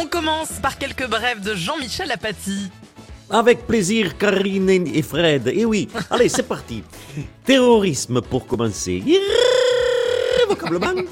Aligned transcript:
On 0.00 0.06
commence 0.06 0.52
par 0.62 0.78
quelques 0.78 1.08
brèves 1.08 1.40
de 1.40 1.56
Jean-Michel 1.56 2.12
Apathy. 2.12 2.70
Avec 3.30 3.66
plaisir, 3.66 4.16
Karine 4.16 4.70
et 4.70 5.02
Fred. 5.02 5.48
Et 5.48 5.64
oui, 5.64 5.88
allez, 6.10 6.28
c'est 6.28 6.44
parti. 6.44 6.84
Terrorisme 7.44 8.20
pour 8.20 8.46
commencer. 8.46 9.02
Irrévocablement. 10.38 11.02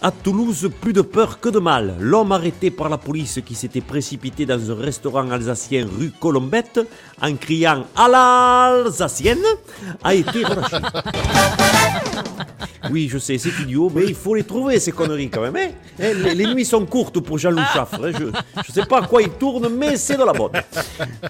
À 0.00 0.10
Toulouse, 0.10 0.70
plus 0.80 0.94
de 0.94 1.02
peur 1.02 1.40
que 1.40 1.50
de 1.50 1.58
mal. 1.58 1.96
L'homme 2.00 2.32
arrêté 2.32 2.70
par 2.70 2.88
la 2.88 2.96
police 2.96 3.38
qui 3.44 3.54
s'était 3.54 3.82
précipité 3.82 4.46
dans 4.46 4.70
un 4.70 4.76
restaurant 4.76 5.30
alsacien 5.30 5.86
rue 5.86 6.10
Colombette 6.18 6.80
en 7.20 7.34
criant 7.36 7.84
à 7.94 8.08
l'alsacienne 8.08 9.44
a 10.02 10.14
été 10.14 10.42
relâché. 10.42 10.78
Oui, 12.90 13.08
je 13.10 13.18
sais, 13.18 13.38
c'est 13.38 13.50
idiot, 13.62 13.90
mais 13.94 14.04
il 14.06 14.14
faut 14.14 14.34
les 14.34 14.42
trouver, 14.44 14.80
ces 14.80 14.92
conneries 14.92 15.30
quand 15.30 15.40
même. 15.42 15.56
hein. 15.56 15.70
Eh, 15.98 16.14
les, 16.14 16.34
les 16.34 16.46
nuits 16.54 16.64
sont 16.64 16.84
courtes 16.84 17.20
pour 17.20 17.38
Jean-Loup 17.38 17.62
Chaffre. 17.72 18.04
hein. 18.04 18.10
Je 18.12 18.24
ne 18.24 18.74
sais 18.74 18.86
pas 18.86 19.02
à 19.02 19.06
quoi 19.06 19.22
il 19.22 19.30
tourne, 19.30 19.68
mais 19.68 19.96
c'est 19.96 20.16
de 20.16 20.24
la 20.24 20.32
bonne. 20.32 20.52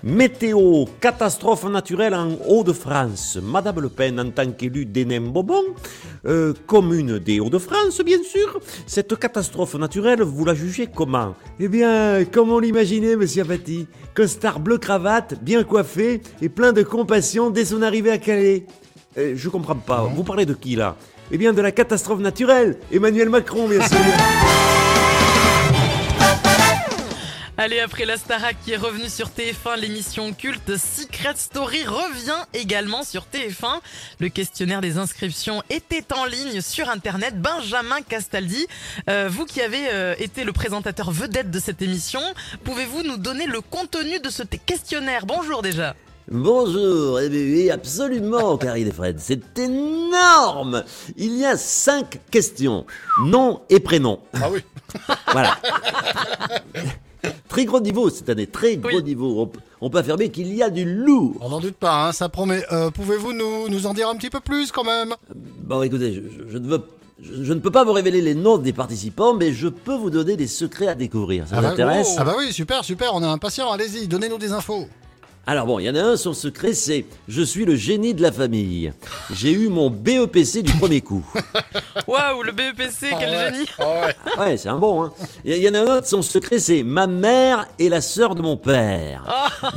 Météo, 0.03 0.85
catastrophe 1.01 1.65
naturelle 1.65 2.15
en 2.15 2.31
Hauts-de-France. 2.49 3.39
Madame 3.43 3.81
Le 3.81 3.89
Pen, 3.89 4.19
en 4.21 4.31
tant 4.31 4.51
qu'élue 4.53 4.87
d'Hénin-Bobon, 4.87 5.63
euh, 6.27 6.55
commune 6.67 7.19
des 7.19 7.41
Hauts-de-France, 7.41 8.01
bien 8.05 8.23
sûr. 8.23 8.59
Cette 8.87 9.19
catastrophe 9.19 9.75
naturelle, 9.75 10.23
vous 10.23 10.45
la 10.45 10.55
jugez 10.55 10.87
comment? 10.93 11.35
Eh 11.61 11.69
bien, 11.69 12.25
comme 12.25 12.51
on 12.51 12.59
l'imaginait, 12.59 13.17
monsieur 13.17 13.43
Apathy. 13.43 13.87
Costard 14.15 14.61
bleu 14.61 14.79
cravate, 14.79 15.43
bien 15.43 15.65
coiffé 15.65 16.21
et 16.41 16.49
plein 16.49 16.73
de 16.73 16.83
compassion 16.83 17.51
dès 17.51 17.65
son 17.65 17.83
arrivée 17.83 18.11
à 18.11 18.19
Calais. 18.19 18.67
Euh, 19.19 19.35
je 19.37 19.49
comprends 19.49 19.75
pas. 19.77 20.03
Vous 20.15 20.23
parlez 20.25 20.47
de 20.47 20.55
qui 20.55 20.75
là? 20.77 20.97
Eh 21.35 21.39
bien, 21.39 21.55
de 21.55 21.63
la 21.63 21.73
catastrophe 21.73 22.21
naturelle. 22.21 22.77
Emmanuel 22.93 23.31
Macron, 23.31 23.67
bien 23.67 23.81
sûr. 23.89 23.97
Allez, 27.57 27.81
après 27.81 28.05
la 28.05 28.19
Starac 28.19 28.57
qui 28.63 28.73
est 28.73 28.77
revenue 28.77 29.09
sur 29.09 29.29
TF1, 29.29 29.79
l'émission 29.79 30.35
culte 30.35 30.77
Secret 30.77 31.35
Story 31.37 31.85
revient 31.85 32.45
également 32.53 33.03
sur 33.03 33.27
TF1. 33.33 33.81
Le 34.19 34.29
questionnaire 34.29 34.83
des 34.83 34.99
inscriptions 34.99 35.63
était 35.71 36.13
en 36.13 36.27
ligne 36.27 36.61
sur 36.61 36.91
Internet. 36.91 37.41
Benjamin 37.41 38.03
Castaldi, 38.03 38.67
euh, 39.09 39.29
vous 39.31 39.47
qui 39.47 39.63
avez 39.63 39.89
euh, 39.91 40.15
été 40.19 40.45
le 40.45 40.53
présentateur 40.53 41.11
vedette 41.11 41.51
de 41.51 41.59
cette 41.59 41.81
émission, 41.81 42.21
pouvez-vous 42.65 43.05
nous 43.05 43.17
donner 43.17 43.47
le 43.47 43.63
contenu 43.63 44.19
de 44.21 44.29
ce 44.29 44.43
questionnaire? 44.43 45.25
Bonjour 45.25 45.63
déjà. 45.63 45.95
Bonjour, 46.31 47.19
eh 47.21 47.29
bien, 47.29 47.41
oui, 47.41 47.71
absolument, 47.71 48.57
Karine 48.57 48.89
et 48.89 48.93
Fred. 48.93 49.17
C'est 49.19 49.59
énorme. 49.59 50.85
Il 51.17 51.37
y 51.37 51.45
a 51.45 51.57
cinq 51.57 52.21
questions. 52.31 52.87
Nom 53.25 53.61
et 53.69 53.81
prénom. 53.81 54.21
Ah 54.35 54.49
oui. 54.51 54.61
Voilà. 55.33 55.57
Très 57.49 57.65
gros 57.67 57.81
niveau 57.81 58.09
cette 58.09 58.29
année, 58.31 58.47
très 58.47 58.77
gros 58.77 58.97
Oui. 58.97 59.03
niveau. 59.03 59.51
On, 59.81 59.91
peut- 59.91 59.99
affirmer 59.99 60.31
qu'il 60.31 60.53
y 60.55 60.63
a 60.63 60.71
du 60.71 60.85
lourd. 60.85 61.35
On 61.41 61.51
n'en 61.51 61.61
doute 61.61 61.75
pas, 61.77 62.09
hein, 62.09 62.13
ça 62.13 62.29
promet. 62.29 62.65
Euh, 62.73 62.91
Pouvez-vous 62.91 63.33
nous, 63.33 63.69
nous 63.69 63.87
en 63.87 63.93
dire 63.95 64.09
un 64.09 64.15
petit 64.17 64.31
peu 64.31 64.41
plus 64.41 64.71
quand 64.73 64.85
même? 64.85 65.15
Bon, 65.35 65.83
écoutez, 65.83 66.15
je, 66.15 66.21
je- 66.53 66.59
ne 66.59 66.67
veux, 66.67 66.83
je, 67.21 67.43
je 67.45 67.53
ne 67.53 67.61
peux 67.61 67.71
pas 67.71 67.85
vous 67.85 67.93
révéler 67.93 68.21
les 68.23 68.35
noms 68.35 68.59
des 68.59 68.73
participants, 68.73 69.35
mais 69.35 69.53
je 69.53 69.69
peux 69.69 69.95
vous 69.97 70.11
donner 70.11 70.37
des 70.37 70.47
secrets 70.47 70.87
à 70.89 70.95
découvrir. 70.95 71.47
Ça 71.49 71.57
vous 71.57 71.63
bah, 71.63 71.69
intéresse? 71.71 72.15
Ah 72.19 72.25
bah 72.25 72.35
oui, 72.39 72.53
super, 72.53 72.85
super, 72.85 73.11
on 73.15 73.23
est 73.23 73.27
impatient, 73.27 73.71
allez-y, 73.71 74.09
donnez-nous 74.09 74.39
des 74.39 74.53
infos. 74.53 74.87
Alors 75.45 75.67
bon, 75.67 75.81
il 75.81 75.87
y 75.87 75.91
en 75.91 75.97
a 75.97 76.01
un, 76.03 76.17
son 76.17 76.35
secret, 76.35 76.73
c'est 76.73 77.05
je 77.27 77.43
suis 77.43 77.65
le 77.65 77.75
génie 77.75 78.15
de 78.15 78.23
la 78.23 78.31
famille. 78.31 78.93
J'ai 79.35 79.51
eu 79.51 79.69
mon 79.69 79.91
BEPC 79.91 80.63
du 80.63 80.73
premier 80.75 81.01
coup. 81.01 81.25
Waouh, 82.07 82.45
le 82.45 82.53
BEPC, 82.53 83.09
quel 83.19 83.53
génie 83.53 83.67
Ouais, 84.39 84.57
c'est 84.57 84.69
un 84.69 84.79
bon. 84.79 85.03
Hein. 85.03 85.13
Il 85.45 85.57
y- 85.57 85.69
en 85.69 85.75
a 85.75 85.81
un 85.81 85.97
autre, 85.97 86.07
son 86.07 86.23
secret, 86.23 86.61
c'est 86.61 86.85
ma 86.85 87.09
mère 87.09 87.67
et 87.81 87.89
la 87.89 88.01
sœur 88.01 88.37
de 88.37 88.43
mon 88.43 88.57
père. 88.57 89.25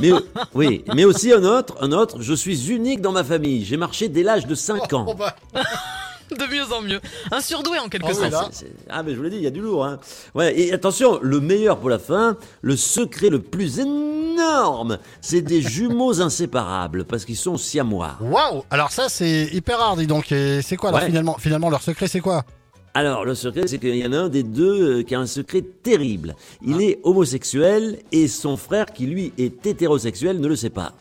Mais 0.00 0.10
oui, 0.54 0.84
mais 0.94 1.04
aussi 1.04 1.32
un 1.32 1.42
autre, 1.42 1.74
un 1.80 1.90
autre, 1.90 2.22
je 2.22 2.34
suis 2.34 2.70
unique 2.70 3.00
dans 3.00 3.12
ma 3.12 3.24
famille. 3.24 3.64
J'ai 3.64 3.76
marché 3.76 4.08
dès 4.08 4.22
l'âge 4.22 4.46
de 4.46 4.54
5 4.54 4.82
Oh, 4.92 4.96
ans. 4.96 5.14
bah, 5.18 5.34
De 6.30 6.44
mieux 6.52 6.72
en 6.72 6.82
mieux. 6.82 7.00
Un 7.30 7.40
surdoué 7.40 7.78
en 7.78 7.88
quelque 7.88 8.06
Ah 8.08 8.12
oui, 8.20 8.30
sorte. 8.32 8.64
Ah, 8.90 9.02
mais 9.04 9.12
je 9.12 9.16
vous 9.16 9.22
l'ai 9.22 9.30
dit, 9.30 9.36
il 9.36 9.42
y 9.42 9.46
a 9.46 9.50
du 9.50 9.60
lourd. 9.60 9.84
Hein. 9.84 10.00
Ouais, 10.34 10.58
et 10.58 10.72
attention, 10.72 11.20
le 11.22 11.38
meilleur 11.40 11.78
pour 11.78 11.88
la 11.88 12.00
fin, 12.00 12.36
le 12.62 12.76
secret 12.76 13.28
le 13.28 13.40
plus 13.40 13.78
énorme, 13.78 14.15
c'est 15.20 15.42
des 15.42 15.60
jumeaux 15.62 16.20
inséparables, 16.20 17.04
parce 17.04 17.24
qu'ils 17.24 17.36
sont 17.36 17.56
siamois. 17.56 18.16
Waouh 18.20 18.62
Alors 18.70 18.90
ça, 18.90 19.08
c'est 19.08 19.48
hyper 19.52 19.78
rare, 19.78 19.96
dis 19.96 20.06
donc. 20.06 20.32
Et 20.32 20.62
c'est 20.62 20.76
quoi 20.76 20.90
alors 20.90 21.00
Ouais. 21.00 21.06
finalement 21.06 21.36
Finalement, 21.38 21.70
leur 21.70 21.82
secret, 21.82 22.06
c'est 22.08 22.20
quoi? 22.20 22.44
Alors, 22.94 23.26
le 23.26 23.34
secret, 23.34 23.66
c'est 23.66 23.78
qu'il 23.78 23.94
y 23.96 24.06
en 24.06 24.12
a 24.14 24.16
un 24.20 24.28
des 24.30 24.42
deux 24.42 25.00
euh, 25.00 25.02
qui 25.02 25.14
a 25.14 25.20
un 25.20 25.26
secret 25.26 25.60
terrible. 25.82 26.34
Il 26.64 26.80
est 26.80 26.98
homosexuel 27.02 27.98
et 28.10 28.26
son 28.26 28.56
frère, 28.56 28.86
qui 28.86 29.04
lui 29.06 29.34
est 29.36 29.66
hétérosexuel, 29.66 30.40
ne 30.40 30.46
le 30.48 30.56
sait 30.56 30.70
pas. 30.70 30.92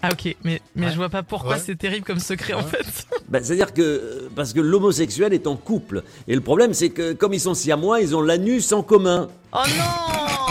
Ah 0.00 0.08
ok, 0.12 0.36
mais, 0.42 0.60
mais 0.74 0.86
Ouais. 0.86 0.92
je 0.92 0.96
vois 0.96 1.08
pas 1.10 1.22
pourquoi 1.22 1.52
Ouais. 1.56 1.62
c'est 1.64 1.76
terrible 1.76 2.04
comme 2.06 2.18
secret 2.18 2.52
en 2.54 2.62
fait. 2.62 2.84
Ben, 3.28 3.42
C'est-à-dire 3.42 3.72
que, 3.74 3.80
euh, 3.82 4.28
parce 4.36 4.52
que 4.52 4.60
l'homosexuel 4.60 5.32
est 5.34 5.46
en 5.46 5.56
couple. 5.56 6.02
Et 6.28 6.34
le 6.34 6.40
problème, 6.42 6.72
c'est 6.74 6.90
que 6.90 7.12
comme 7.14 7.32
ils 7.34 7.40
sont 7.40 7.54
siamois, 7.54 8.00
ils 8.00 8.14
ont 8.16 8.20
l'anus 8.22 8.72
en 8.72 8.82
commun. 8.82 9.28
Oh 9.52 9.58
non 9.66 10.43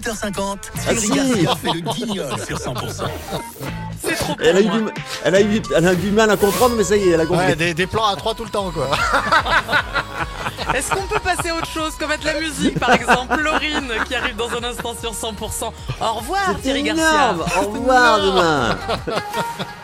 8h50, 0.00 0.58
Ah, 0.88 0.94
Thierry. 0.94 1.08
Garcia 1.44 1.56
fait 1.62 1.72
le 1.72 1.80
guignol 1.80 2.32
sur 2.46 2.56
100%. 2.58 3.04
C'est 4.02 4.14
trop 4.14 4.34
Elle 4.40 4.56
a, 4.56 4.60
eu 4.60 4.64
moi. 4.66 4.76
du, 4.78 4.84
elle, 5.24 5.34
a 5.34 5.40
eu, 5.42 5.62
elle 5.76 5.86
a 5.88 5.92
eu 5.92 5.96
du 5.96 6.10
mal 6.10 6.30
à 6.30 6.36
comprendre, 6.36 6.74
mais 6.76 6.84
ça 6.84 6.96
y 6.96 7.08
est, 7.08 7.10
elle 7.10 7.20
a 7.20 7.26
compris. 7.26 7.46
Ouais, 7.46 7.56
des, 7.56 7.74
des 7.74 7.86
plans 7.86 8.06
à 8.06 8.16
trois 8.16 8.34
tout 8.34 8.44
le 8.44 8.50
temps, 8.50 8.70
quoi. 8.70 8.88
Est-ce 10.74 10.90
qu'on 10.90 11.02
peut 11.06 11.18
passer 11.18 11.48
à 11.50 11.56
autre 11.56 11.66
chose, 11.66 11.94
comme 11.98 12.12
être 12.12 12.24
la 12.24 12.38
musique 12.38 12.78
par 12.78 12.92
exemple 12.92 13.40
Laurine 13.40 13.90
qui 14.06 14.14
arrive 14.14 14.36
dans 14.36 14.50
un 14.50 14.62
instant 14.62 14.94
sur 15.00 15.12
100%. 15.12 15.72
Au 16.00 16.12
revoir 16.14 16.54
Thierry 16.62 16.84
Garcia. 16.84 17.34
Au 17.60 17.66
revoir 17.72 18.20
demain. 18.20 18.78